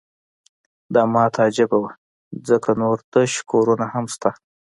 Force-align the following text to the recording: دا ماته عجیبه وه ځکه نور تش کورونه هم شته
دا 0.93 1.03
ماته 1.13 1.39
عجیبه 1.47 1.77
وه 1.81 1.91
ځکه 2.47 2.69
نور 2.81 2.97
تش 3.11 3.31
کورونه 3.51 3.85
هم 3.93 4.05
شته 4.13 4.29